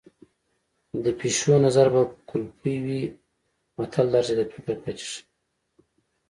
د 1.03 1.05
پيشو 1.19 1.53
نظر 1.65 1.87
به 1.93 2.01
کولپۍ 2.29 2.75
وي 2.85 3.01
متل 3.77 4.07
د 4.11 4.13
هر 4.17 4.25
چا 4.27 4.33
د 4.39 4.41
فکر 4.53 4.75
کچه 4.83 5.05
ښيي 5.11 5.19